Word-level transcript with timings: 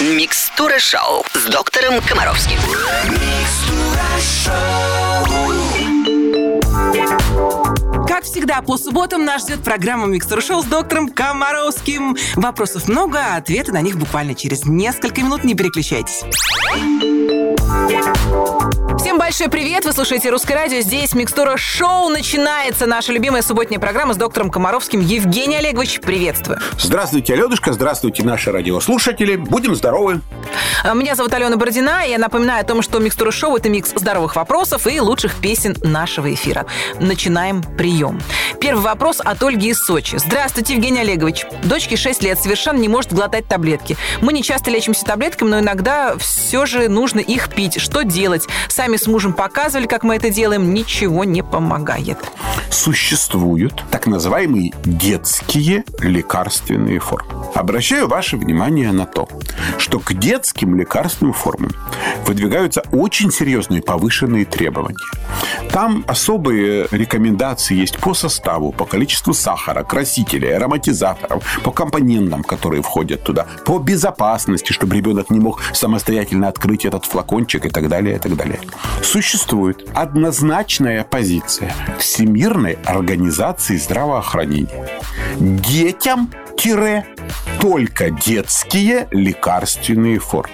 Микстура 0.00 0.78
шоу 0.78 1.26
с 1.34 1.44
доктором 1.44 2.00
Комаровским. 2.00 2.58
Как 8.08 8.24
всегда, 8.24 8.62
по 8.62 8.78
субботам 8.78 9.26
нас 9.26 9.42
ждет 9.42 9.62
программа 9.62 10.06
«Микстер 10.06 10.40
Шоу» 10.40 10.62
с 10.62 10.64
доктором 10.64 11.10
Комаровским. 11.10 12.16
Вопросов 12.36 12.88
много, 12.88 13.18
а 13.18 13.36
ответы 13.36 13.72
на 13.72 13.82
них 13.82 13.98
буквально 13.98 14.34
через 14.34 14.64
несколько 14.64 15.20
минут. 15.20 15.44
Не 15.44 15.54
переключайтесь. 15.54 16.24
Всем 18.98 19.18
большой 19.18 19.48
привет! 19.48 19.84
Вы 19.84 19.92
слушаете 19.92 20.30
«Русское 20.30 20.54
радио». 20.54 20.80
Здесь 20.80 21.14
«Микстура 21.14 21.56
Шоу». 21.56 22.08
Начинается 22.08 22.86
наша 22.86 23.12
любимая 23.12 23.42
субботняя 23.42 23.80
программа 23.80 24.14
с 24.14 24.16
доктором 24.16 24.50
Комаровским. 24.50 25.00
Евгений 25.00 25.56
Олегович, 25.56 26.00
приветствую. 26.00 26.58
Здравствуйте, 26.78 27.34
Алёдушка, 27.34 27.72
здравствуйте, 27.72 28.22
наши 28.24 28.52
радиослушатели. 28.52 29.36
Будем 29.36 29.74
здоровы. 29.74 30.20
А, 30.84 30.94
Меня 30.94 31.14
зовут 31.14 31.32
Алена 31.32 31.56
Бородина, 31.56 32.06
и 32.06 32.10
я 32.10 32.18
напоминаю 32.18 32.60
о 32.62 32.64
том, 32.64 32.82
что 32.82 32.98
«Микстура 32.98 33.30
Шоу»— 33.30 33.56
это 33.58 33.68
микс 33.68 33.90
здоровых 33.94 34.36
вопросов 34.36 34.86
и 34.86 35.00
лучших 35.00 35.36
песен 35.36 35.76
нашего 35.82 36.32
эфира. 36.32 36.66
Начинаем 36.98 37.62
прием. 37.62 38.20
Первый 38.60 38.82
вопрос 38.82 39.20
от 39.24 39.42
Ольги 39.42 39.70
из 39.70 39.78
Сочи. 39.78 40.16
Здравствуйте, 40.18 40.74
Евгений 40.74 41.00
Олегович. 41.00 41.46
Дочке 41.64 41.96
6 41.96 42.22
лет, 42.22 42.38
совершенно 42.38 42.78
не 42.78 42.88
может 42.88 43.12
глотать 43.12 43.46
таблетки. 43.46 43.96
Мы 44.20 44.32
не 44.32 44.42
часто 44.42 44.70
лечимся 44.70 45.04
таблетками, 45.04 45.48
но 45.48 45.58
иногда 45.60 46.16
все 46.18 46.66
же 46.66 46.88
нужно 46.88 47.20
их 47.20 47.48
пить. 47.48 47.59
Что 47.68 48.02
делать? 48.02 48.48
Сами 48.68 48.96
с 48.96 49.06
мужем 49.06 49.32
показывали, 49.32 49.86
как 49.86 50.02
мы 50.02 50.16
это 50.16 50.30
делаем. 50.30 50.72
Ничего 50.72 51.24
не 51.24 51.42
помогает. 51.42 52.18
Существуют 52.70 53.84
так 53.90 54.06
называемые 54.06 54.72
детские 54.84 55.84
лекарственные 55.98 57.00
формы. 57.00 57.32
Обращаю 57.54 58.08
ваше 58.08 58.36
внимание 58.36 58.92
на 58.92 59.06
то, 59.06 59.28
что 59.78 59.98
к 59.98 60.14
детским 60.14 60.76
лекарственным 60.76 61.32
формам 61.32 61.72
выдвигаются 62.26 62.82
очень 62.92 63.32
серьезные 63.32 63.82
повышенные 63.82 64.44
требования. 64.44 64.96
Там 65.72 66.04
особые 66.08 66.88
рекомендации 66.90 67.76
есть 67.76 67.98
по 67.98 68.14
составу, 68.14 68.72
по 68.72 68.84
количеству 68.84 69.34
сахара, 69.34 69.84
красителей, 69.84 70.56
ароматизаторов, 70.56 71.60
по 71.62 71.70
компонентам, 71.70 72.42
которые 72.42 72.82
входят 72.82 73.22
туда, 73.22 73.46
по 73.64 73.78
безопасности, 73.78 74.72
чтобы 74.72 74.96
ребенок 74.96 75.30
не 75.30 75.38
мог 75.38 75.60
самостоятельно 75.72 76.48
открыть 76.48 76.84
этот 76.84 77.04
флакончик 77.04 77.66
и 77.66 77.68
так 77.68 77.88
далее, 77.88 78.16
и 78.16 78.18
так 78.18 78.36
далее. 78.36 78.60
Существует 79.02 79.88
однозначная 79.94 81.04
позиция 81.04 81.74
Всемирной 82.60 82.78
организации 82.84 83.76
здравоохранения. 83.76 84.88
Детям 85.38 86.30
тире 86.56 87.06
только 87.60 88.10
детские 88.10 89.08
лекарственные 89.10 90.18
формы. 90.18 90.52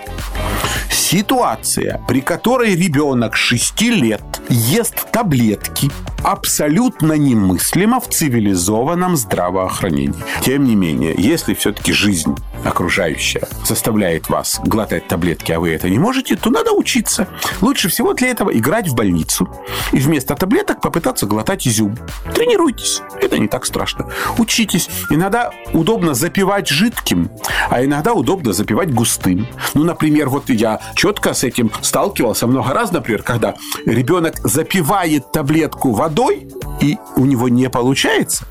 Ситуация, 1.08 2.02
при 2.08 2.20
которой 2.20 2.74
ребенок 2.74 3.36
6 3.36 3.80
лет 3.82 4.24
ест 4.48 5.08
таблетки, 5.12 5.88
абсолютно 6.24 7.12
немыслима 7.12 8.00
в 8.00 8.08
цивилизованном 8.08 9.16
здравоохранении. 9.16 10.18
Тем 10.40 10.64
не 10.64 10.74
менее, 10.74 11.14
если 11.16 11.54
все-таки 11.54 11.92
жизнь 11.92 12.34
окружающая 12.64 13.46
заставляет 13.64 14.28
вас 14.28 14.60
глотать 14.64 15.06
таблетки, 15.06 15.52
а 15.52 15.60
вы 15.60 15.70
это 15.70 15.88
не 15.88 15.98
можете, 16.00 16.34
то 16.34 16.50
надо 16.50 16.72
учиться. 16.72 17.28
Лучше 17.60 17.88
всего 17.88 18.12
для 18.12 18.28
этого 18.28 18.50
играть 18.50 18.88
в 18.88 18.96
больницу 18.96 19.48
и 19.92 19.98
вместо 19.98 20.34
таблеток 20.34 20.80
попытаться 20.80 21.26
глотать 21.26 21.68
изюм. 21.68 21.96
Тренируйтесь. 22.34 23.02
Это 23.22 23.38
не 23.38 23.46
так 23.46 23.64
страшно. 23.64 24.10
Учитесь. 24.38 24.88
Иногда 25.10 25.52
удобно 25.72 26.14
запивать 26.14 26.66
жидким, 26.66 27.30
а 27.70 27.84
иногда 27.84 28.12
удобно 28.14 28.52
запивать 28.52 28.92
густым. 28.92 29.46
Ну, 29.74 29.84
например, 29.84 30.28
вот 30.28 30.50
я 30.50 30.80
четко 30.96 31.34
с 31.34 31.44
этим 31.44 31.70
сталкивался 31.82 32.46
много 32.46 32.72
раз, 32.74 32.90
например, 32.90 33.22
когда 33.22 33.54
ребенок 33.84 34.38
запивает 34.38 35.30
таблетку 35.30 35.92
водой, 35.92 36.48
и 36.80 36.98
у 37.16 37.24
него 37.24 37.48
не 37.48 37.70
получается, 37.70 38.46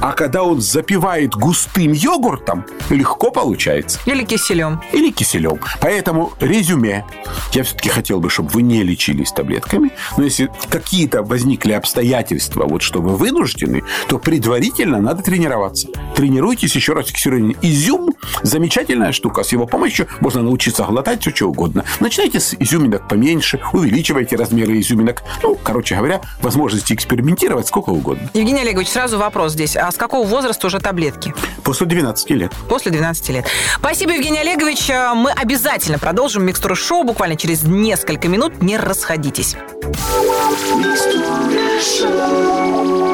а 0.00 0.12
когда 0.12 0.42
он 0.42 0.60
запивает 0.60 1.34
густым 1.34 1.92
йогуртом, 1.92 2.64
легко 2.90 3.30
получается. 3.30 4.00
Или 4.06 4.24
киселем. 4.24 4.80
Или 4.92 5.10
киселем. 5.10 5.58
Поэтому 5.80 6.32
резюме. 6.40 7.04
Я 7.52 7.64
все-таки 7.64 7.88
хотел 7.88 8.20
бы, 8.20 8.30
чтобы 8.30 8.50
вы 8.50 8.62
не 8.62 8.82
лечились 8.82 9.32
таблетками. 9.32 9.90
Но 10.16 10.24
если 10.24 10.50
какие-то 10.68 11.22
возникли 11.22 11.72
обстоятельства, 11.72 12.64
вот 12.64 12.82
что 12.82 13.00
вы 13.00 13.16
вынуждены, 13.16 13.82
то 14.08 14.18
предварительно 14.18 15.00
надо 15.00 15.22
тренироваться. 15.22 15.88
Тренируйтесь 16.14 16.74
еще 16.74 16.92
раз 16.92 17.06
фиксирование. 17.06 17.56
Изюм– 17.62 18.14
замечательная 18.42 19.12
штука. 19.12 19.42
С 19.42 19.52
его 19.52 19.66
помощью 19.66 20.06
можно 20.20 20.42
научиться 20.42 20.84
глотать 20.84 21.20
все, 21.20 21.30
что 21.30 21.46
угодно. 21.46 21.84
Начинайте 22.00 22.40
с 22.40 22.54
изюминок 22.54 23.08
поменьше, 23.08 23.60
увеличивайте 23.72 24.36
размеры 24.36 24.78
изюминок. 24.80 25.22
Ну, 25.42 25.56
короче 25.62 25.96
говоря, 25.96 26.20
возможности 26.42 26.92
экспериментировать 26.92 27.66
сколько 27.66 27.90
угодно. 27.90 28.28
Евгений 28.34 28.60
Олегович, 28.60 28.88
сразу 28.88 29.18
вопрос 29.18 29.54
здесь. 29.66 29.76
А 29.76 29.90
с 29.90 29.96
какого 29.96 30.26
возраста 30.26 30.66
уже 30.66 30.78
таблетки? 30.78 31.34
После 31.64 31.86
12 31.86 32.30
лет. 32.30 32.52
После 32.68 32.90
12 32.90 33.28
лет. 33.30 33.46
Спасибо, 33.78 34.12
Евгений 34.12 34.40
Олегович. 34.40 34.88
Мы 35.14 35.30
обязательно 35.32 35.98
продолжим 35.98 36.44
микстуру 36.44 36.74
шоу 36.74 37.04
буквально 37.04 37.36
через 37.36 37.62
несколько 37.62 38.28
минут. 38.28 38.62
Не 38.62 38.78
расходитесь. 38.78 39.56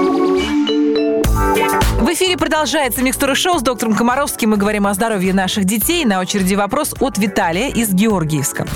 В 0.06 0.15
эфире 2.36 2.50
продолжается 2.50 3.02
микстура 3.02 3.34
шоу 3.34 3.58
с 3.58 3.62
доктором 3.62 3.94
Комаровским. 3.94 4.50
Мы 4.50 4.56
говорим 4.56 4.86
о 4.86 4.94
здоровье 4.94 5.32
наших 5.32 5.64
детей. 5.64 6.04
На 6.04 6.20
очереди 6.20 6.54
вопрос 6.54 6.94
от 7.00 7.18
Виталия 7.18 7.68
из 7.68 7.92
Георгиевска. 7.92 8.66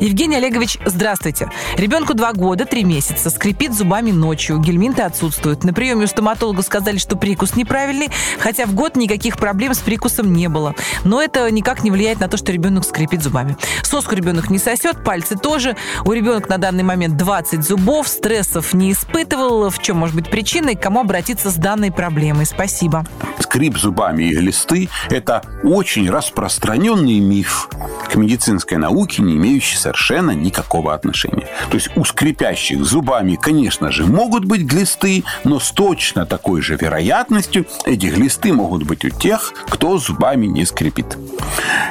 Евгений 0.00 0.36
Олегович, 0.36 0.78
здравствуйте. 0.84 1.50
Ребенку 1.76 2.14
два 2.14 2.32
года, 2.32 2.64
три 2.64 2.84
месяца. 2.84 3.30
Скрипит 3.30 3.74
зубами 3.74 4.10
ночью. 4.10 4.58
Гельминты 4.58 5.02
отсутствуют. 5.02 5.64
На 5.64 5.72
приеме 5.72 6.04
у 6.04 6.06
стоматолога 6.06 6.62
сказали, 6.62 6.98
что 6.98 7.16
прикус 7.16 7.56
неправильный, 7.56 8.08
хотя 8.38 8.66
в 8.66 8.74
год 8.74 8.96
никаких 8.96 9.38
проблем 9.38 9.74
с 9.74 9.78
прикусом 9.78 10.32
не 10.32 10.48
было. 10.48 10.74
Но 11.04 11.22
это 11.22 11.50
никак 11.50 11.84
не 11.84 11.90
влияет 11.90 12.20
на 12.20 12.28
то, 12.28 12.36
что 12.36 12.52
ребенок 12.52 12.84
скрипит 12.84 13.22
зубами. 13.22 13.56
Соску 13.82 14.14
ребенок 14.14 14.50
не 14.50 14.58
сосет, 14.58 15.02
пальцы 15.04 15.36
тоже. 15.36 15.76
У 16.04 16.12
ребенка 16.12 16.50
на 16.50 16.58
данный 16.58 16.84
момент 16.84 17.16
20 17.16 17.62
зубов, 17.62 18.08
стрессов 18.08 18.74
не 18.74 18.92
испытывал. 18.92 19.70
В 19.70 19.80
чем 19.80 19.98
может 19.98 20.14
быть 20.14 20.30
причина 20.30 20.70
и 20.70 20.74
к 20.74 20.80
кому 20.80 21.00
обратиться 21.00 21.50
с 21.50 21.54
данной 21.54 21.90
проблемой? 21.90 22.46
Спасибо. 22.46 23.07
Скрип 23.40 23.78
зубами 23.78 24.24
и 24.24 24.34
глисты– 24.34 24.88
это 25.10 25.42
очень 25.62 26.10
распространенный 26.10 27.18
миф 27.18 27.68
к 28.10 28.16
медицинской 28.16 28.78
науке, 28.78 29.22
не 29.22 29.36
имеющий 29.36 29.76
совершенно 29.76 30.32
никакого 30.32 30.94
отношения. 30.94 31.46
То 31.70 31.76
есть 31.76 31.90
у 31.96 32.04
скрипящих 32.04 32.84
зубами, 32.84 33.36
конечно 33.40 33.90
же, 33.90 34.06
могут 34.06 34.44
быть 34.44 34.62
глисты, 34.62 35.24
но 35.44 35.60
с 35.60 35.70
точно 35.70 36.26
такой 36.26 36.62
же 36.62 36.76
вероятностью 36.76 37.66
эти 37.84 38.06
глисты 38.06 38.52
могут 38.52 38.84
быть 38.84 39.04
у 39.04 39.10
тех, 39.10 39.52
кто 39.68 39.98
зубами 39.98 40.46
не 40.46 40.64
скрипит. 40.64 41.16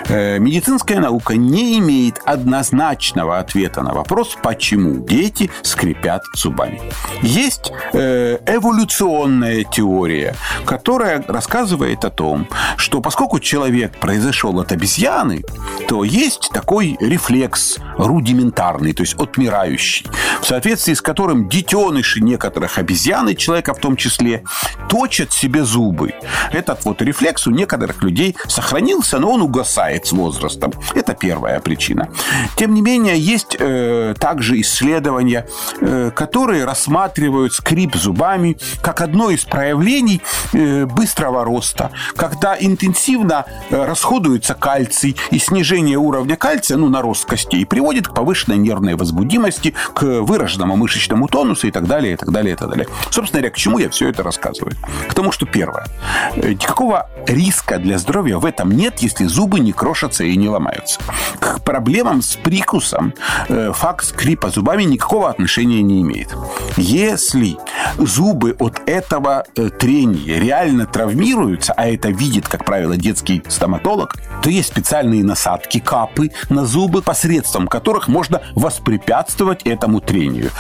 Э, 0.09 0.40
Медицинская 0.40 1.00
наука 1.00 1.35
не 1.35 1.78
имеет 1.79 2.22
однозначного 2.23 3.40
ответа 3.40 3.81
на 3.81 3.94
вопрос, 3.94 4.38
почему 4.41 5.06
дети 5.06 5.50
скрипят 5.63 6.23
зубами. 6.34 6.81
Есть 7.22 7.72
э, 7.94 8.38
эволюционная 8.45 9.63
теория, 9.66 10.35
которая 10.66 11.23
рассказывает 11.28 12.06
о 12.06 12.09
том, 12.09 12.47
что 12.78 13.01
поскольку 13.01 13.40
человек 13.40 13.97
произошел 13.97 14.57
от 14.59 14.72
обезьяны, 14.72 15.44
то 15.88 16.03
есть 16.03 16.51
такой 16.53 16.97
рефлекс 17.01 17.78
рудиментарный, 17.97 18.94
то 18.94 19.03
есть 19.03 19.16
отмирающий, 19.16 20.06
в 20.41 20.45
соответствии 20.45 20.94
с 20.94 21.01
которым 21.01 21.50
детеныши 21.50 22.22
некоторых 22.22 22.78
обезьян, 22.78 23.28
и 23.29 23.35
человека 23.35 23.74
в 23.74 23.79
том 23.79 23.97
числе, 23.97 24.44
точат 24.89 25.34
себе 25.34 25.63
зубы. 25.63 26.13
Этот 26.51 26.85
вот 26.85 27.01
рефлекс 27.01 27.47
у 27.47 27.51
некоторых 27.51 28.01
людей 28.03 28.38
сохранился, 28.47 29.19
но 29.19 29.31
он 29.31 29.41
угасает 29.41 29.96
с 30.05 30.11
возрастом. 30.11 30.73
Это 30.93 31.13
первая 31.13 31.59
причина. 31.59 32.09
Тем 32.55 32.73
не 32.73 32.81
менее, 32.81 33.17
есть 33.17 33.55
э, 33.59 34.13
также 34.19 34.59
исследования, 34.61 35.47
э, 35.81 36.11
которые 36.13 36.65
рассматривают 36.65 37.53
скрип 37.53 37.95
зубами 37.95 38.57
как 38.81 39.01
одно 39.01 39.29
из 39.29 39.45
проявлений 39.45 40.21
э, 40.53 40.85
быстрого 40.85 41.44
роста, 41.44 41.91
когда 42.15 42.55
интенсивно 42.59 43.45
э, 43.69 43.85
расходуется 43.85 44.53
кальций 44.53 45.15
и 45.31 45.39
снижение 45.39 45.97
уровня 45.97 46.35
кальция, 46.35 46.77
ну, 46.77 46.89
на 46.89 47.01
рост 47.01 47.25
костей, 47.25 47.65
приводит 47.65 48.07
к 48.07 48.13
повышенной 48.13 48.57
нервной 48.57 48.95
возбудимости, 48.95 49.73
к 49.93 50.03
выраженному 50.03 50.75
мышечному 50.75 51.27
тонусу 51.27 51.67
и 51.67 51.71
так 51.71 51.88
далее, 51.88 52.13
и 52.13 52.15
так 52.15 52.31
далее, 52.31 52.53
и 52.53 52.57
так 52.57 52.69
далее. 52.69 52.88
Собственно 53.09 53.41
говоря, 53.41 53.53
к 53.53 53.57
чему 53.57 53.79
я 53.79 53.89
все 53.89 54.09
это 54.09 54.23
рассказываю? 54.23 54.75
К 55.07 55.13
тому, 55.13 55.31
что 55.31 55.45
первое. 55.45 55.88
э, 56.35 56.53
Никакого 56.53 57.09
риска 57.27 57.77
для 57.77 57.97
здоровья 57.97 58.38
в 58.38 58.45
этом 58.45 58.71
нет, 58.71 59.00
если 59.00 59.25
зубы 59.25 59.59
не 59.59 59.71
крошатся 59.88 60.25
и 60.25 60.36
не 60.36 60.50
ломаются. 60.50 61.00
К 61.39 61.62
проблемам 61.62 62.22
с 62.22 62.36
прикусом 62.36 63.13
э, 63.48 63.72
факт 63.74 64.04
скрипа 64.06 64.50
зубами 64.50 64.84
никакого 64.84 65.30
отношения 65.30 65.81
не 65.81 66.01
имеет. 66.01 66.36
Если 66.75 67.57
зубы 67.98 68.54
от 68.60 68.81
этого 68.86 69.45
э, 69.56 69.69
трения 69.69 70.39
реально 70.39 70.88
травмируются, 70.88 71.72
а 71.78 71.88
это 71.88 72.10
видит, 72.10 72.50
как 72.50 72.66
правило, 72.66 72.98
детский 72.98 73.42
стоматолог, 73.48 74.18
то 74.44 74.50
есть 74.50 74.68
специальные 74.68 75.24
насадки, 75.24 75.80
капы 75.80 76.31
на 76.50 76.66
зубы, 76.66 77.01
посредством 77.01 77.69
которых 77.69 78.10
можно 78.10 78.42
воспрепятствовать 78.56 79.63
этому 79.63 80.01
трению. 80.01 80.51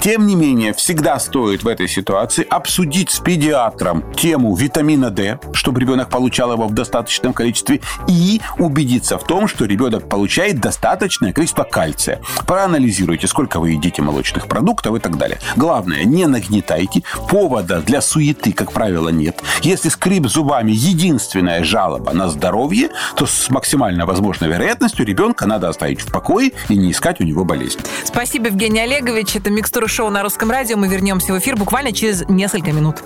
Тем 0.00 0.26
не 0.26 0.36
менее, 0.36 0.72
всегда 0.72 1.18
стоит 1.18 1.64
в 1.64 1.68
этой 1.68 1.88
ситуации 1.88 2.46
обсудить 2.48 3.10
с 3.10 3.18
педиатром 3.18 4.12
тему 4.14 4.54
витамина 4.54 5.10
D, 5.10 5.40
чтобы 5.52 5.80
ребенок 5.80 6.08
получал 6.08 6.52
его 6.52 6.68
в 6.68 6.74
достаточном 6.74 7.32
количестве, 7.32 7.80
и 8.06 8.40
убедиться 8.60 9.18
в 9.18 9.24
том, 9.24 9.48
что 9.48 9.64
ребенок 9.64 10.08
получает 10.08 10.60
достаточное 10.60 11.32
количество 11.32 11.64
кальция. 11.64 12.20
Проанализируйте, 12.46 13.26
сколько 13.26 13.58
вы 13.58 13.70
едите 13.70 14.02
молочных 14.02 14.46
продуктов 14.46 14.94
и 14.96 15.00
так 15.00 15.16
далее. 15.16 15.38
Главное, 15.56 16.04
не 16.04 16.26
нагнетайте. 16.26 17.02
Повода 17.28 17.80
для 17.80 18.00
суеты, 18.02 18.52
как 18.52 18.72
правило, 18.72 19.08
нет. 19.08 19.42
Если 19.62 19.88
скрип 19.88 20.26
зубами 20.26 20.72
единственная 20.72 21.64
жалоба 21.64 22.12
на 22.12 22.28
здоровье, 22.28 22.90
то 23.16 23.26
с 23.26 23.48
максимально 23.50 24.06
возможной 24.06 24.50
вероятностью 24.50 25.06
ребенка 25.06 25.46
надо 25.46 25.68
оставить 25.68 26.00
в 26.02 26.12
покое 26.12 26.52
и 26.68 26.76
не 26.76 26.92
искать 26.92 27.20
у 27.20 27.24
него 27.24 27.44
болезнь. 27.44 27.80
Спасибо, 28.04 28.46
Евгений 28.46 28.80
Олегович. 28.80 29.36
Это 29.36 29.50
«Микстура 29.50 29.88
шоу» 29.88 30.10
на 30.10 30.22
Русском 30.22 30.50
радио. 30.50 30.76
Мы 30.76 30.88
вернемся 30.88 31.32
в 31.32 31.38
эфир 31.38 31.56
буквально 31.56 31.92
через 31.92 32.28
несколько 32.28 32.72
минут. 32.72 32.96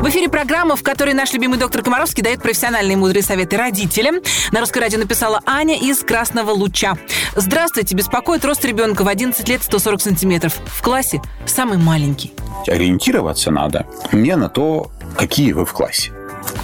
В 0.00 0.08
эфире 0.10 0.28
программа, 0.28 0.76
в 0.76 0.84
которой 0.84 1.12
наш 1.12 1.32
любимый 1.32 1.58
доктор 1.58 1.82
Комаровский 1.82 2.22
дает 2.22 2.40
профессиональные 2.40 2.96
мудрые 2.96 3.24
советы 3.24 3.56
родителям. 3.56 4.20
На 4.52 4.60
русское 4.60 4.78
радио 4.78 5.00
написала 5.00 5.42
Аня 5.44 5.76
из 5.76 5.98
Красного 5.98 6.52
Луча. 6.52 6.96
Здравствуйте, 7.34 7.96
беспокоит 7.96 8.44
рост 8.44 8.64
ребенка 8.64 9.02
в 9.02 9.08
11 9.08 9.48
лет 9.48 9.62
140 9.62 10.00
сантиметров. 10.00 10.54
В 10.66 10.82
классе 10.82 11.20
самый 11.46 11.78
маленький. 11.78 12.32
Ориентироваться 12.68 13.50
надо 13.50 13.86
не 14.12 14.36
на 14.36 14.48
то, 14.48 14.92
какие 15.16 15.52
вы 15.52 15.66
в 15.66 15.72
классе. 15.72 16.12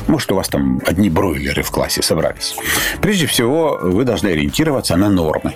Может, 0.07 0.33
у 0.33 0.35
вас 0.35 0.49
там 0.49 0.81
одни 0.87 1.11
бройлеры 1.11 1.63
в 1.63 1.71
классе 1.71 2.03
собрались. 2.03 2.57
Прежде 3.01 3.27
всего, 3.27 3.79
вы 3.81 4.05
должны 4.05 4.29
ориентироваться 4.29 4.97
на 4.97 5.09
нормы. 5.09 5.55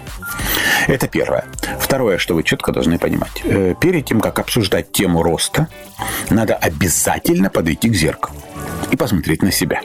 Это 0.87 1.07
первое. 1.07 1.45
Второе, 1.79 2.19
что 2.19 2.35
вы 2.35 2.43
четко 2.43 2.73
должны 2.73 2.99
понимать. 2.99 3.43
Э, 3.45 3.75
перед 3.79 4.07
тем, 4.07 4.21
как 4.21 4.39
обсуждать 4.39 4.93
тему 4.93 5.23
роста, 5.23 5.69
надо 6.31 6.55
обязательно 6.55 7.51
подойти 7.51 7.89
к 7.89 7.95
зеркалу 7.95 8.37
и 8.91 8.97
посмотреть 8.97 9.43
на 9.43 9.53
себя. 9.53 9.83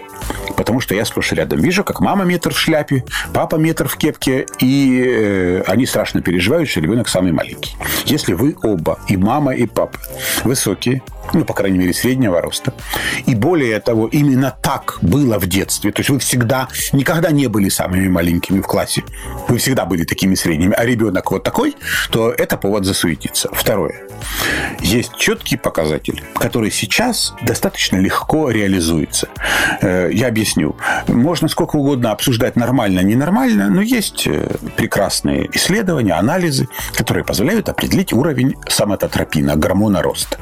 Потому 0.55 0.79
что 0.79 0.95
я 0.95 1.05
сплошь 1.05 1.31
рядом 1.31 1.59
вижу, 1.59 1.83
как 1.83 1.99
мама 1.99 2.23
метр 2.23 2.53
в 2.53 2.59
шляпе, 2.59 3.03
папа 3.33 3.55
метр 3.55 3.87
в 3.87 3.97
кепке, 3.97 4.45
и 4.59 5.03
э, 5.05 5.63
они 5.67 5.85
страшно 5.85 6.21
переживают, 6.21 6.69
что 6.69 6.79
ребенок 6.79 7.09
самый 7.09 7.31
маленький. 7.31 7.75
Если 8.05 8.33
вы 8.33 8.55
оба, 8.61 8.99
и 9.07 9.17
мама, 9.17 9.53
и 9.53 9.65
папа, 9.65 9.99
высокие, 10.43 11.01
ну, 11.33 11.45
по 11.45 11.53
крайней 11.53 11.77
мере, 11.77 11.93
среднего 11.93 12.41
роста. 12.41 12.73
И 13.25 13.35
более 13.35 13.79
того, 13.79 14.07
именно 14.07 14.55
так 14.61 14.97
было 15.01 15.39
в 15.39 15.47
детстве. 15.47 15.91
То 15.91 16.01
есть 16.01 16.09
вы 16.09 16.19
всегда, 16.19 16.67
никогда 16.91 17.31
не 17.31 17.47
были 17.47 17.69
самыми 17.69 18.07
маленькими 18.07 18.59
в 18.59 18.67
классе. 18.67 19.03
Вы 19.47 19.57
всегда 19.57 19.85
были 19.85 20.03
такими 20.03 20.35
средними. 20.35 20.73
А 20.73 20.85
ребенок 20.85 21.31
вот 21.31 21.43
такой, 21.43 21.75
то 22.11 22.31
это 22.31 22.57
повод 22.57 22.85
засуетиться. 22.85 23.49
Второе. 23.53 24.07
Есть 24.81 25.15
четкий 25.17 25.57
показатель, 25.57 26.21
который 26.35 26.71
сейчас 26.71 27.33
достаточно 27.41 27.97
легко 27.97 28.49
реализуется. 28.49 29.29
Я 30.13 30.27
объясню. 30.27 30.75
Можно 31.07 31.48
сколько 31.48 31.77
угодно 31.77 32.12
обсуждать 32.12 32.56
нормально, 32.56 33.00
ненормально, 33.00 33.69
но 33.69 33.81
есть 33.81 34.27
э, 34.27 34.48
прекрасные 34.77 35.50
исследования, 35.54 36.13
анализы, 36.13 36.68
которые 36.95 37.24
позволяют 37.24 37.68
определить 37.68 38.13
уровень 38.13 38.56
самототропина, 38.68 39.56
гормона 39.56 40.04
роста. 40.04 40.38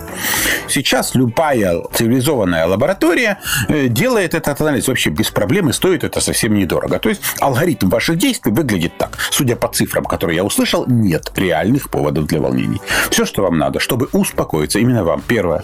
Сейчас 0.67 1.15
любая 1.15 1.81
цивилизованная 1.93 2.65
лаборатория 2.65 3.39
э, 3.69 3.87
делает 3.87 4.33
этот 4.33 4.59
анализ 4.59 4.89
вообще 4.89 5.09
без 5.09 5.31
проблем, 5.31 5.69
и 5.69 5.73
стоит 5.73 6.03
это 6.03 6.19
совсем 6.19 6.53
недорого. 6.53 6.99
То 6.99 7.07
есть 7.07 7.21
алгоритм 7.39 7.87
ваших 7.87 8.17
действий 8.17 8.51
выглядит 8.51 8.97
так. 8.97 9.17
Судя 9.31 9.55
по 9.55 9.69
цифрам, 9.69 10.03
которые 10.03 10.35
я 10.35 10.43
услышал, 10.43 10.85
нет 10.87 11.31
реальных 11.37 11.89
поводов 11.89 12.25
для 12.25 12.41
волнений. 12.41 12.81
Все, 13.09 13.25
что 13.25 13.43
вам 13.43 13.57
надо, 13.57 13.79
чтобы 13.79 14.09
успокоиться, 14.11 14.79
именно 14.79 15.05
вам. 15.05 15.21
Первое 15.21 15.63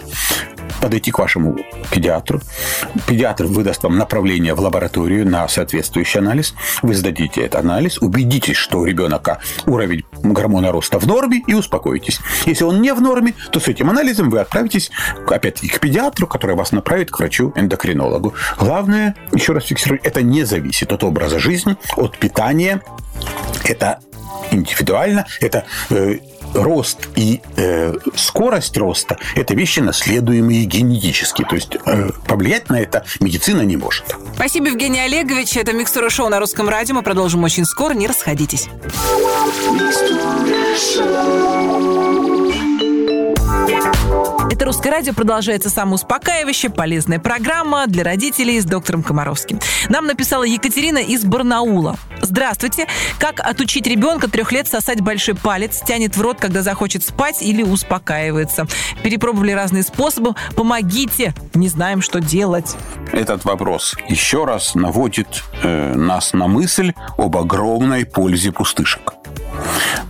подойти 0.80 1.10
к 1.10 1.18
вашему 1.18 1.56
педиатру. 1.90 2.40
Педиатр 3.06 3.44
выдаст 3.44 3.82
вам 3.82 3.98
направление 3.98 4.54
в 4.54 4.60
лабораторию 4.60 5.28
на 5.28 5.48
соответствующий 5.48 6.20
анализ. 6.20 6.54
Вы 6.82 6.94
сдадите 6.94 7.42
этот 7.42 7.60
анализ, 7.60 7.98
убедитесь, 7.98 8.56
что 8.56 8.78
у 8.78 8.84
ребенка 8.84 9.38
уровень 9.66 10.04
гормона 10.22 10.72
роста 10.72 10.98
в 10.98 11.06
норме 11.06 11.42
и 11.46 11.54
успокойтесь. 11.54 12.20
Если 12.46 12.64
он 12.64 12.80
не 12.80 12.92
в 12.92 13.00
норме, 13.00 13.34
то 13.50 13.60
с 13.60 13.68
этим 13.68 13.90
анализом 13.90 14.30
вы 14.30 14.40
отправитесь, 14.40 14.90
опять-таки, 15.26 15.68
к 15.68 15.80
педиатру, 15.80 16.26
который 16.26 16.56
вас 16.56 16.72
направит 16.72 17.10
к 17.10 17.18
врачу-эндокринологу. 17.18 18.34
Главное, 18.58 19.14
еще 19.32 19.52
раз 19.52 19.64
фиксирую, 19.64 20.00
это 20.02 20.22
не 20.22 20.44
зависит 20.44 20.92
от 20.92 21.04
образа 21.04 21.38
жизни, 21.38 21.76
от 21.96 22.16
питания. 22.18 22.82
Это 23.64 24.00
индивидуально, 24.50 25.26
это 25.40 25.64
э, 25.90 26.18
рост 26.54 27.08
и 27.16 27.40
э, 27.56 27.94
скорость 28.14 28.76
роста– 28.76 29.18
это 29.34 29.54
вещи, 29.54 29.80
наследуемые 29.80 30.64
генетически. 30.64 31.44
То 31.48 31.54
есть 31.54 31.76
э, 31.84 32.10
повлиять 32.26 32.68
на 32.68 32.80
это 32.80 33.04
медицина 33.20 33.62
не 33.62 33.76
может. 33.76 34.04
Спасибо, 34.34 34.68
Евгений 34.68 35.00
Олегович. 35.00 35.56
Это 35.56 35.72
«Микстура 35.72 36.10
шоу» 36.10 36.28
на 36.28 36.40
Русском 36.40 36.68
радио. 36.68 36.94
Мы 36.94 37.02
продолжим 37.02 37.44
очень 37.44 37.64
скоро. 37.64 37.94
Не 37.94 38.06
расходитесь. 38.06 38.68
Это 44.58 44.66
«Русское 44.66 44.90
радио» 44.90 45.14
продолжается 45.14 45.70
самоуспокаивающая, 45.70 46.68
полезная 46.68 47.20
программа 47.20 47.86
для 47.86 48.02
родителей 48.02 48.60
с 48.60 48.64
доктором 48.64 49.04
Комаровским. 49.04 49.60
Нам 49.88 50.06
написала 50.06 50.42
Екатерина 50.42 50.98
из 50.98 51.24
Барнаула. 51.24 51.96
Здравствуйте. 52.22 52.88
Как 53.20 53.38
отучить 53.38 53.86
ребенка 53.86 54.28
трех 54.28 54.50
лет 54.50 54.66
сосать 54.66 55.00
большой 55.00 55.36
палец, 55.36 55.80
тянет 55.82 56.16
в 56.16 56.20
рот, 56.20 56.38
когда 56.40 56.62
захочет 56.62 57.04
спать 57.04 57.40
или 57.40 57.62
успокаивается? 57.62 58.66
Перепробовали 59.04 59.52
разные 59.52 59.84
способы. 59.84 60.34
Помогите. 60.56 61.34
Не 61.54 61.68
знаем, 61.68 62.02
что 62.02 62.20
делать. 62.20 62.74
Этот 63.12 63.44
вопрос 63.44 63.94
еще 64.08 64.44
раз 64.44 64.74
наводит 64.74 65.44
э, 65.62 65.94
нас 65.94 66.32
на 66.32 66.48
мысль 66.48 66.94
об 67.16 67.36
огромной 67.36 68.04
пользе 68.04 68.50
пустышек. 68.50 69.17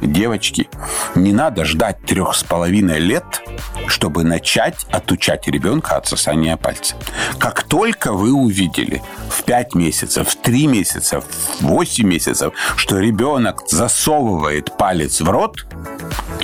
Девочки, 0.00 0.68
не 1.14 1.32
надо 1.32 1.64
ждать 1.64 2.02
трех 2.02 2.34
с 2.34 2.42
половиной 2.42 2.98
лет, 2.98 3.42
чтобы 3.86 4.24
начать 4.24 4.86
отучать 4.90 5.48
ребенка 5.48 5.96
от 5.96 6.06
сосания 6.06 6.56
пальца. 6.56 6.94
Как 7.38 7.62
только 7.64 8.12
вы 8.12 8.32
увидели 8.32 9.02
в 9.30 9.42
5 9.44 9.74
месяцев, 9.74 10.28
в 10.28 10.36
3 10.36 10.66
месяца, 10.66 11.20
в 11.20 11.62
8 11.62 12.06
месяцев, 12.06 12.52
что 12.76 12.98
ребенок 12.98 13.62
засовывает 13.68 14.76
палец 14.76 15.20
в 15.20 15.28
рот, 15.28 15.66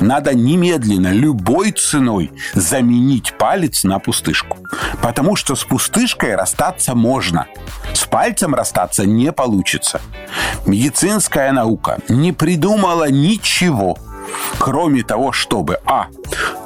надо 0.00 0.34
немедленно, 0.34 1.12
любой 1.12 1.72
ценой 1.72 2.32
заменить 2.54 3.34
палец 3.38 3.84
на 3.84 3.98
пустышку. 3.98 4.58
Потому 5.02 5.36
что 5.36 5.54
с 5.54 5.64
пустышкой 5.64 6.34
расстаться 6.34 6.94
можно. 6.94 7.46
С 7.92 8.04
пальцем 8.04 8.54
расстаться 8.54 9.06
не 9.06 9.32
получится. 9.32 10.00
Медицинская 10.66 11.52
наука 11.52 11.98
не 12.08 12.32
придумала 12.32 13.10
ничего, 13.10 13.98
кроме 14.58 15.02
того, 15.02 15.32
чтобы, 15.32 15.78
а, 15.84 16.06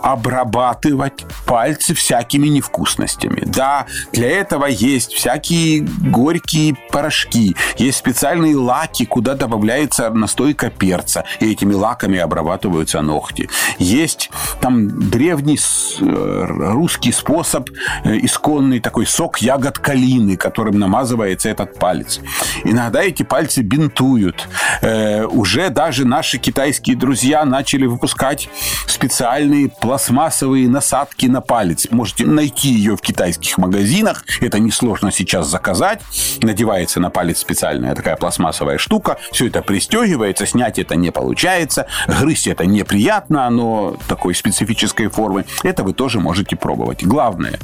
обрабатывать 0.02 1.24
пальцы 1.46 1.94
всякими 1.94 2.48
невкусностями. 2.48 3.42
Да, 3.44 3.86
для 4.12 4.30
этого 4.30 4.66
есть 4.66 5.12
всякие 5.12 5.80
горькие 5.80 6.76
порошки, 6.90 7.56
есть 7.76 7.98
специальные 7.98 8.56
лаки, 8.56 9.04
куда 9.04 9.34
добавляется 9.34 10.10
настойка 10.10 10.70
перца, 10.70 11.24
и 11.40 11.52
этими 11.52 11.74
лаками 11.74 12.18
обрабатываются 12.18 13.02
ногти. 13.02 13.48
Есть 13.78 14.30
там 14.60 15.10
древний 15.10 15.58
э, 16.00 16.44
русский 16.48 17.12
способ, 17.12 17.70
э, 18.04 18.18
исконный 18.22 18.80
такой 18.80 19.06
сок 19.06 19.38
ягод 19.38 19.78
калины, 19.78 20.36
которым 20.36 20.78
намазывается 20.78 21.48
этот 21.48 21.78
палец. 21.78 22.20
Иногда 22.64 23.02
эти 23.02 23.22
пальцы 23.22 23.62
бинтуют. 23.62 24.48
Э, 24.82 25.24
уже 25.24 25.70
даже 25.70 26.04
наши 26.04 26.38
китайские 26.38 26.96
друзья 26.96 27.44
начали 27.48 27.86
выпускать 27.86 28.48
специальные 28.86 29.68
пластмассовые 29.68 30.68
насадки 30.68 31.26
на 31.26 31.40
палец. 31.40 31.88
Можете 31.90 32.26
найти 32.26 32.68
ее 32.68 32.96
в 32.96 33.00
китайских 33.00 33.58
магазинах. 33.58 34.24
Это 34.40 34.58
несложно 34.58 35.10
сейчас 35.12 35.48
заказать. 35.48 36.00
Надевается 36.42 37.00
на 37.00 37.10
палец 37.10 37.38
специальная 37.38 37.94
такая 37.94 38.16
пластмассовая 38.16 38.78
штука. 38.78 39.18
Все 39.32 39.46
это 39.46 39.62
пристегивается. 39.62 40.46
Снять 40.46 40.78
это 40.78 40.96
не 40.96 41.10
получается. 41.10 41.86
Грызть 42.06 42.46
это 42.46 42.66
неприятно. 42.66 43.46
Оно 43.46 43.96
такой 44.08 44.34
специфической 44.34 45.08
формы. 45.08 45.44
Это 45.62 45.82
вы 45.82 45.92
тоже 45.92 46.20
можете 46.20 46.56
пробовать. 46.56 47.04
Главное, 47.04 47.58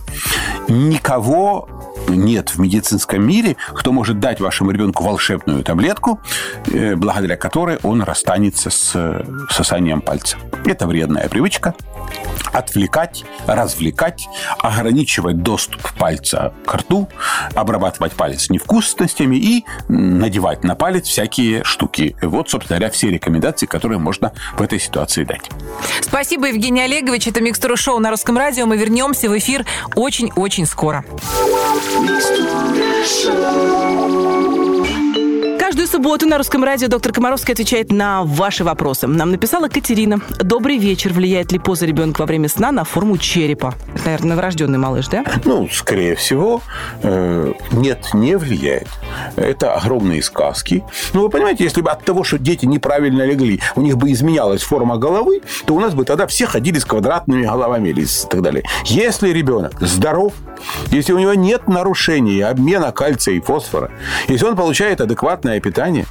никого 0.69 1.69
нет 2.09 2.51
в 2.51 2.59
медицинском 2.59 3.27
мире, 3.27 3.57
кто 3.75 3.93
может 3.93 4.21
дать 4.21 4.41
вашему 4.41 4.71
ребенку 4.71 5.05
волшебную 5.05 5.65
таблетку, 5.65 6.21
э, 6.67 6.97
благодаря 6.97 7.37
которой 7.37 7.79
он 7.83 8.03
расстанется 8.03 8.71
с 8.71 8.93
э, 8.95 9.25
сосанием 9.51 10.01
пальца. 10.01 10.37
Это 10.65 10.87
вредная 10.87 11.29
привычка. 11.29 11.75
Отвлекать, 12.53 13.25
развлекать, 13.47 14.29
ограничивать 14.59 15.43
доступ 15.43 15.81
пальца 15.95 16.53
к 16.67 16.75
рту, 16.75 17.09
обрабатывать 17.55 18.13
палец 18.13 18.51
невкусностями 18.51 19.37
и 19.37 19.65
надевать 19.89 20.65
на 20.65 20.75
палец 20.75 21.07
всякие 21.07 21.65
штуки. 21.65 22.17
Вот, 22.23 22.51
собственно 22.51 22.79
говоря, 22.79 22.93
все 22.93 23.11
рекомендации, 23.11 23.67
которые 23.67 23.99
можно 23.99 24.33
в 24.57 24.63
этой 24.63 24.79
ситуации 24.79 25.25
дать. 25.25 25.51
Спасибо, 26.01 26.49
Евгений 26.49 26.83
Олегович. 26.83 27.29
Это 27.29 27.41
«Микстура 27.41 27.77
шоу» 27.77 27.99
на 27.99 28.11
Русском 28.11 28.37
радио. 28.37 28.67
Мы 28.67 28.77
вернемся 28.77 29.29
в 29.29 29.37
эфир 29.37 29.67
очень-очень 29.95 30.67
скоро. 30.67 31.05
Каждую 35.75 35.89
субботу 35.89 36.27
на 36.27 36.39
Русском 36.39 36.63
радио 36.63 36.87
доктор 36.87 37.13
Комаровский 37.13 37.53
отвечает 37.53 37.91
на 37.91 38.23
ваши 38.23 38.63
вопросы. 38.63 39.09
Нам 39.09 39.33
написала 39.33 39.67
Катерина. 39.67 40.21
Добрый 40.39 40.79
вечер. 40.79 41.13
Влияет 41.13 41.51
ли 41.51 41.59
поза 41.59 41.85
ребенка 41.85 42.21
во 42.21 42.27
время 42.27 42.49
сна 42.49 42.71
на 42.71 42.85
форму 42.85 43.19
черепа? 43.19 43.75
Это, 43.93 44.05
наверное, 44.05 44.29
новорожденный 44.29 44.79
малыш, 44.79 45.09
да? 45.09 45.25
Ну, 45.45 45.69
скорее 45.73 46.15
всего, 46.15 46.63
э, 47.03 47.53
нет, 47.73 48.11
не 48.15 48.37
влияет. 48.37 48.87
Это 49.35 49.75
огромные 49.75 50.23
сказки. 50.23 50.85
Ну, 51.13 51.23
вы 51.23 51.29
понимаете, 51.29 51.65
если 51.65 51.81
бы 51.81 51.91
от 51.91 52.05
того, 52.05 52.23
что 52.23 52.39
дети 52.39 52.67
неправильно 52.67 53.27
легли, 53.27 53.61
у 53.75 53.81
них 53.81 53.97
бы 53.97 54.13
изменялась 54.13 54.63
форма 54.63 54.97
головы, 54.97 55.41
то 55.67 55.75
у 55.75 55.81
нас 55.81 55.93
бы 55.93 56.05
тогда 56.05 56.29
все 56.29 56.47
ходили 56.47 56.79
с 56.79 56.85
квадратными 56.85 57.47
головами 57.47 57.89
или 57.89 58.03
и 58.03 58.07
так 58.31 58.43
далее. 58.43 58.63
Если 58.85 59.31
ребенок 59.31 59.73
здоров, 59.81 60.35
если 60.93 61.13
у 61.13 61.19
него 61.19 61.35
нет 61.35 61.67
нарушений 61.67 62.43
обмена 62.43 62.93
кальция 62.93 63.35
и 63.35 63.41
фосфора, 63.41 63.91
если 64.29 64.47
он 64.47 64.55
получает 64.55 65.01
адекватное 65.01 65.64
питание, 65.65 66.05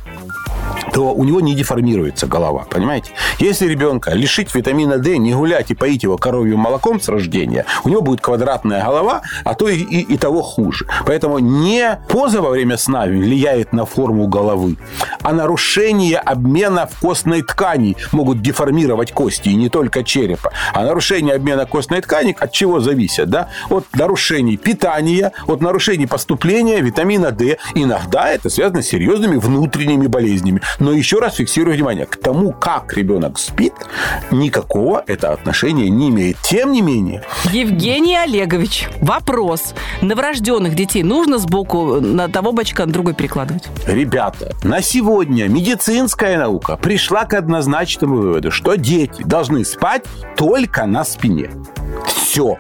то 0.94 1.12
у 1.12 1.24
него 1.24 1.42
не 1.42 1.56
деформируется 1.56 2.28
голова, 2.28 2.66
понимаете? 2.70 3.12
Если 3.40 3.68
ребенка 3.68 4.12
лишить 4.12 4.54
витамина 4.54 5.00
D, 5.00 5.18
не 5.18 5.34
гулять 5.34 5.72
и 5.72 5.74
поить 5.74 6.04
его 6.04 6.18
коровьим 6.18 6.60
молоком 6.60 7.02
с 7.02 7.10
рождения, 7.10 7.66
у 7.84 7.90
него 7.90 8.02
будет 8.02 8.22
квадратная 8.22 8.84
голова, 8.84 9.24
а 9.44 9.56
то 9.56 9.68
и, 9.68 9.80
и, 9.80 10.02
и 10.02 10.18
того 10.18 10.44
хуже. 10.44 10.86
Поэтому 11.06 11.40
не 11.40 12.00
поза 12.08 12.42
во 12.42 12.52
время 12.52 12.78
сна 12.78 13.06
влияет 13.06 13.74
на 13.74 13.86
форму 13.86 14.28
головы, 14.28 14.78
а 15.24 15.34
нарушение 15.34 16.20
обмена 16.20 16.86
в 16.86 17.00
костной 17.00 17.42
ткани 17.42 17.98
могут 18.12 18.42
деформировать 18.42 19.12
кости, 19.12 19.50
и 19.50 19.56
не 19.56 19.70
только 19.70 20.04
черепа. 20.04 20.52
А 20.74 20.84
нарушение 20.84 21.36
обмена 21.36 21.66
костной 21.66 22.02
ткани 22.02 22.36
от 22.40 22.52
чего 22.52 22.80
зависит? 22.80 23.30
Да? 23.30 23.50
От 23.70 23.86
нарушений 23.96 24.58
питания, 24.58 25.32
от 25.48 25.62
нарушений 25.62 26.06
поступления 26.06 26.82
витамина 26.82 27.32
D. 27.32 27.58
Иногда 27.74 28.30
это 28.30 28.50
связано 28.50 28.84
с 28.84 28.88
серьезными 28.88 29.38
внутренними 29.38 30.06
болезнями. 30.06 30.62
Но 30.84 30.92
еще 30.92 31.20
раз 31.20 31.36
фиксирую 31.36 31.76
внимание, 31.78 32.06
к 32.06 32.18
тому, 32.18 32.52
как 32.52 32.94
ребенок 32.94 33.40
спит, 33.40 33.72
никакого 34.32 35.02
это 35.08 35.32
отношения 35.32 35.90
не 35.90 36.10
имеет. 36.10 36.36
Тем 36.42 36.74
не 36.74 36.82
менее... 36.82 37.24
Евгений 37.54 38.18
Олегович, 38.18 38.90
вопрос. 39.00 39.76
Новорожденных 40.02 40.76
детей 40.76 41.04
нужно 41.04 41.38
сбоку 41.38 42.02
на 42.02 42.28
того 42.28 42.52
бачка 42.52 42.86
на 42.86 42.92
другой 42.92 43.14
перекладывать? 43.14 43.70
Ребята, 43.88 44.52
на 44.64 44.82
сегодня 44.82 45.48
медицинская 45.48 46.38
наука 46.38 46.76
пришла 46.76 47.24
к 47.24 47.34
однозначному 47.34 48.18
выводу, 48.18 48.52
что 48.52 48.76
дети 48.76 49.24
должны 49.24 49.64
спать 49.64 50.04
только 50.36 50.86
на 50.86 51.06
спине. 51.06 51.50
Все. 52.06 52.58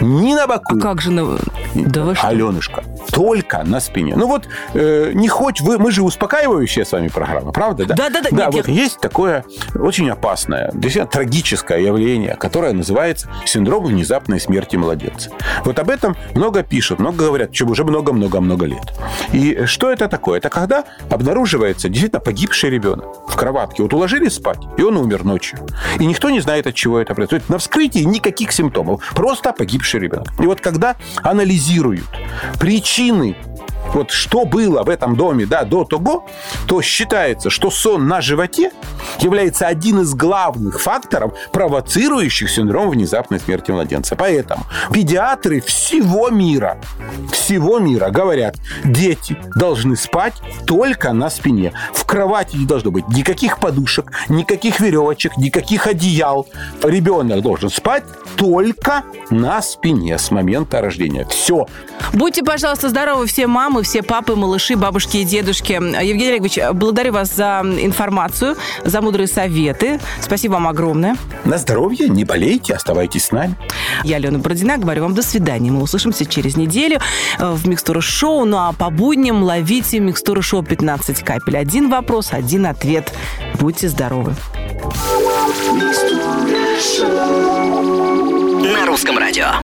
Ни 0.00 0.34
на 0.34 0.46
боку. 0.46 0.76
А 0.76 0.80
как 0.80 1.00
же 1.00 1.10
на... 1.10 1.38
Да 1.74 2.04
вы 2.04 2.14
что? 2.14 2.28
Аленушка, 2.28 2.84
только 3.10 3.62
на 3.64 3.80
спине. 3.80 4.14
Ну 4.16 4.26
вот, 4.26 4.48
э, 4.74 5.12
не 5.14 5.28
хоть 5.28 5.60
вы... 5.60 5.78
Мы 5.78 5.90
же 5.90 6.02
успокаивающая 6.02 6.84
с 6.84 6.92
вами 6.92 7.08
программа, 7.08 7.52
правда? 7.52 7.86
Да, 7.86 7.94
да, 7.94 8.10
да. 8.10 8.20
да 8.22 8.28
да 8.30 8.44
нет, 8.46 8.54
вот 8.54 8.68
я... 8.68 8.74
есть 8.74 9.00
такое 9.00 9.44
очень 9.74 10.10
опасное, 10.10 10.70
действительно 10.72 11.06
трагическое 11.06 11.80
явление, 11.80 12.36
которое 12.36 12.72
называется 12.72 13.28
синдром 13.46 13.84
внезапной 13.84 14.40
смерти 14.40 14.76
младенца. 14.76 15.30
Вот 15.64 15.78
об 15.78 15.90
этом 15.90 16.16
много 16.34 16.62
пишут, 16.62 16.98
много 16.98 17.24
говорят, 17.24 17.52
чем 17.52 17.70
уже 17.70 17.84
много-много-много 17.84 18.66
лет. 18.66 18.92
И 19.32 19.64
что 19.66 19.90
это 19.90 20.08
такое? 20.08 20.38
Это 20.38 20.50
когда 20.50 20.84
обнаруживается 21.10 21.88
действительно 21.88 22.20
погибший 22.20 22.70
ребенок 22.70 23.28
в 23.28 23.36
кроватке. 23.36 23.82
Вот 23.82 23.94
уложили 23.94 24.28
спать, 24.28 24.60
и 24.76 24.82
он 24.82 24.96
умер 24.96 25.24
ночью. 25.24 25.58
И 25.98 26.06
никто 26.06 26.30
не 26.30 26.40
знает, 26.40 26.66
от 26.66 26.74
чего 26.74 26.98
это 26.98 27.14
происходит. 27.14 27.48
На 27.48 27.58
вскрытии 27.58 28.00
никаких 28.00 28.52
симптомов. 28.52 29.02
Просто 29.14 29.52
погибший 29.52 30.00
ребенок. 30.00 30.28
И 30.40 30.46
вот 30.46 30.60
когда 30.60 30.96
анализируют 31.22 32.06
причины 32.58 32.97
причины 32.98 33.36
вот 33.94 34.10
что 34.10 34.44
было 34.44 34.82
в 34.82 34.88
этом 34.88 35.16
доме 35.16 35.46
да, 35.46 35.64
до 35.64 35.84
того, 35.84 36.26
то 36.66 36.82
считается, 36.82 37.50
что 37.50 37.70
сон 37.70 38.08
на 38.08 38.20
животе 38.20 38.70
является 39.20 39.66
один 39.66 40.00
из 40.00 40.14
главных 40.14 40.80
факторов, 40.80 41.32
провоцирующих 41.52 42.50
синдром 42.50 42.90
внезапной 42.90 43.40
смерти 43.40 43.70
младенца. 43.70 44.16
Поэтому 44.16 44.64
педиатры 44.92 45.60
всего 45.60 46.30
мира, 46.30 46.78
всего 47.32 47.78
мира 47.78 48.10
говорят, 48.10 48.56
дети 48.84 49.36
должны 49.54 49.96
спать 49.96 50.34
только 50.66 51.12
на 51.12 51.30
спине. 51.30 51.72
В 51.92 52.04
кровати 52.04 52.56
не 52.56 52.66
должно 52.66 52.90
быть 52.90 53.08
никаких 53.08 53.58
подушек, 53.58 54.12
никаких 54.28 54.80
веревочек, 54.80 55.36
никаких 55.36 55.86
одеял. 55.86 56.46
Ребенок 56.82 57.42
должен 57.42 57.70
спать 57.70 58.04
только 58.36 59.02
на 59.30 59.60
спине 59.62 60.18
с 60.18 60.30
момента 60.30 60.80
рождения. 60.80 61.26
Все. 61.28 61.66
Будьте, 62.12 62.42
пожалуйста, 62.42 62.88
здоровы 62.88 63.26
все 63.26 63.46
мамы, 63.78 63.84
все 63.84 64.02
папы, 64.02 64.34
малыши, 64.34 64.76
бабушки 64.76 65.18
и 65.18 65.24
дедушки. 65.24 65.72
Евгений 65.72 66.30
Олегович, 66.30 66.58
благодарю 66.72 67.12
вас 67.12 67.34
за 67.34 67.62
информацию, 67.62 68.56
за 68.84 69.00
мудрые 69.00 69.28
советы. 69.28 70.00
Спасибо 70.20 70.54
вам 70.54 70.66
огромное. 70.66 71.16
На 71.44 71.58
здоровье, 71.58 72.08
не 72.08 72.24
болейте, 72.24 72.74
оставайтесь 72.74 73.26
с 73.26 73.32
нами. 73.32 73.56
Я, 74.04 74.16
Алена 74.16 74.38
Бородина, 74.38 74.78
говорю 74.78 75.02
вам 75.02 75.14
до 75.14 75.22
свидания. 75.22 75.70
Мы 75.70 75.82
услышимся 75.82 76.26
через 76.26 76.56
неделю 76.56 76.98
в 77.38 77.68
Микстура 77.68 78.00
Шоу. 78.00 78.44
Ну 78.44 78.56
а 78.56 78.72
по 78.72 78.90
будням 78.90 79.42
ловите 79.42 80.00
Микстура 80.00 80.42
Шоу 80.42 80.62
15 80.62 81.22
капель. 81.22 81.56
Один 81.56 81.88
вопрос, 81.88 82.30
один 82.32 82.66
ответ. 82.66 83.12
Будьте 83.60 83.88
здоровы. 83.88 84.34
На 88.72 88.86
русском 88.86 89.18
радио. 89.18 89.67